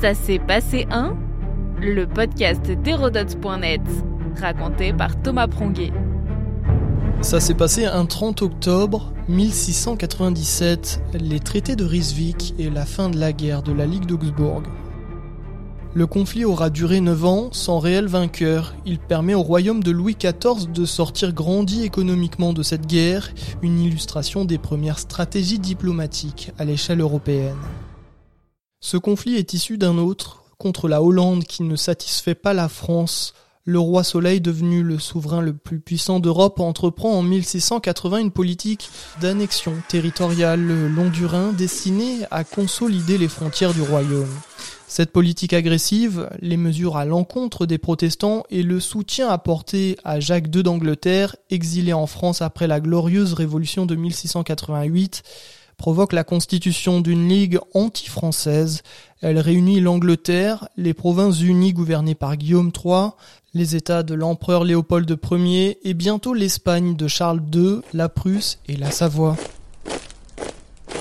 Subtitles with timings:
[0.00, 1.16] Ça s'est passé un
[1.80, 3.80] Le podcast d'Hérodote.net,
[4.40, 5.92] raconté par Thomas Pronguet.
[7.20, 13.18] Ça s'est passé un 30 octobre 1697, les traités de Rysvik et la fin de
[13.18, 14.62] la guerre de la Ligue d'Augsbourg.
[15.94, 18.76] Le conflit aura duré 9 ans sans réel vainqueur.
[18.86, 23.30] Il permet au royaume de Louis XIV de sortir grandi économiquement de cette guerre,
[23.62, 27.56] une illustration des premières stratégies diplomatiques à l'échelle européenne.
[28.80, 33.34] Ce conflit est issu d'un autre, contre la Hollande qui ne satisfait pas la France.
[33.64, 38.88] Le roi Soleil, devenu le souverain le plus puissant d'Europe, entreprend en 1680 une politique
[39.20, 44.32] d'annexion territoriale le long du Rhin destinée à consolider les frontières du royaume.
[44.86, 50.54] Cette politique agressive, les mesures à l'encontre des protestants et le soutien apporté à Jacques
[50.54, 55.22] II d'Angleterre, exilé en France après la glorieuse révolution de 1688,
[55.78, 58.82] provoque la constitution d'une ligue anti-française.
[59.22, 63.10] Elle réunit l'Angleterre, les provinces unies gouvernées par Guillaume III,
[63.54, 68.76] les États de l'empereur Léopold Ier et bientôt l'Espagne de Charles II, la Prusse et
[68.76, 69.36] la Savoie.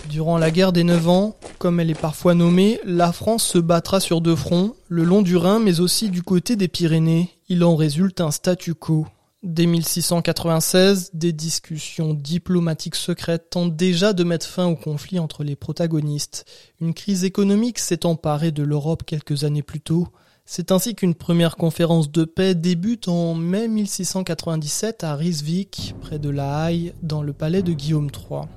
[0.10, 4.00] Durant la guerre des Neuf Ans, comme elle est parfois nommée, la France se battra
[4.00, 7.32] sur deux fronts, le long du Rhin mais aussi du côté des Pyrénées.
[7.50, 9.08] Il en résulte un statu quo.
[9.44, 15.56] Dès 1696, des discussions diplomatiques secrètes tentent déjà de mettre fin au conflit entre les
[15.56, 16.46] protagonistes.
[16.82, 20.08] Une crise économique s'est emparée de l'Europe quelques années plus tôt.
[20.46, 26.30] C'est ainsi qu'une première conférence de paix débute en mai 1697 à Rysvik, près de
[26.30, 28.48] La Haye, dans le palais de Guillaume III.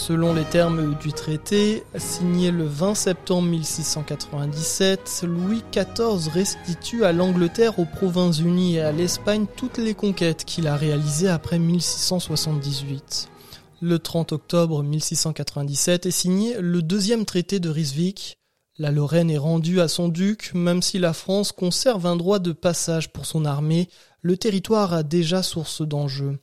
[0.00, 7.78] Selon les termes du traité, signé le 20 septembre 1697, Louis XIV restitue à l'Angleterre,
[7.78, 13.28] aux Provinces-Unies et à l'Espagne toutes les conquêtes qu'il a réalisées après 1678.
[13.82, 18.38] Le 30 octobre 1697 est signé le deuxième traité de Rysvik.
[18.78, 22.52] La Lorraine est rendue à son duc, même si la France conserve un droit de
[22.52, 23.90] passage pour son armée,
[24.22, 26.38] le territoire a déjà source d'enjeux.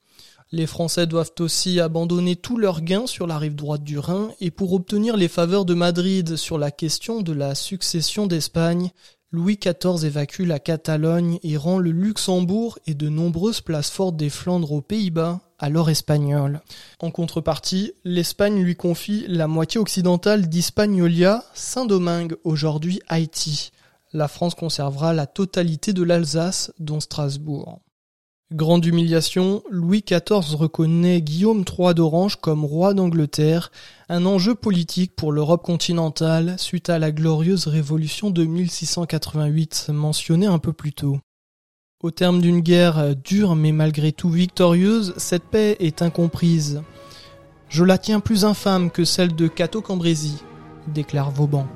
[0.53, 4.50] Les Français doivent aussi abandonner tous leurs gains sur la rive droite du Rhin et
[4.50, 8.91] pour obtenir les faveurs de Madrid sur la question de la succession d'Espagne,
[9.31, 14.30] Louis XIV évacue la Catalogne et rend le Luxembourg et de nombreuses places fortes des
[14.30, 16.62] Flandres aux Pays-Bas, alors espagnols.
[17.00, 23.72] En contrepartie, l'Espagne lui confie la moitié occidentale d'Hispagnolia, Saint-Domingue, aujourd'hui Haïti.
[24.13, 27.81] La France conservera la totalité de l'Alsace, dont Strasbourg.
[28.53, 33.74] Grande humiliation, Louis XIV reconnaît Guillaume III d'Orange comme roi d'Angleterre,
[34.08, 40.59] un enjeu politique pour l'Europe continentale suite à la glorieuse révolution de 1688 mentionnée un
[40.59, 41.19] peu plus tôt.
[42.02, 46.81] Au terme d'une guerre dure mais malgré tout victorieuse, cette paix est incomprise.
[47.68, 50.41] Je la tiens plus infâme que celle de Cato Cambrésis,
[50.88, 51.68] déclare Vauban.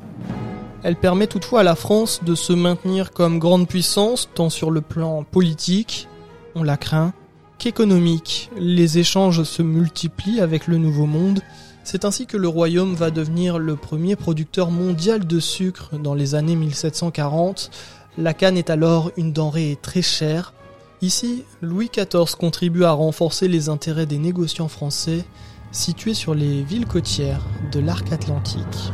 [0.84, 4.80] Elle permet toutefois à la France de se maintenir comme grande puissance tant sur le
[4.80, 6.08] plan politique,
[6.56, 7.14] on la craint,
[7.58, 8.50] qu'économique.
[8.58, 11.42] Les échanges se multiplient avec le Nouveau Monde.
[11.84, 16.36] C'est ainsi que le royaume va devenir le premier producteur mondial de sucre dans les
[16.36, 17.72] années 1740.
[18.18, 20.54] La canne est alors une denrée très chère.
[21.02, 25.26] Ici, Louis XIV contribue à renforcer les intérêts des négociants français
[25.72, 27.42] situés sur les villes côtières
[27.72, 28.92] de l'arc atlantique.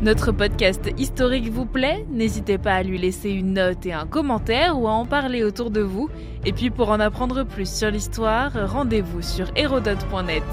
[0.00, 4.80] Notre podcast historique vous plaît N'hésitez pas à lui laisser une note et un commentaire
[4.80, 6.08] ou à en parler autour de vous.
[6.44, 10.44] Et puis pour en apprendre plus sur l'histoire, rendez-vous sur hérodote.net.